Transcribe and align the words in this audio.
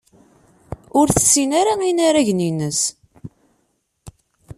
Ur 0.99 1.07
tessin 1.09 1.51
ara 1.61 1.73
inaragen-nnes. 1.89 2.79